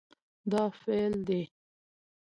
[0.51, 1.41] دا فعل دی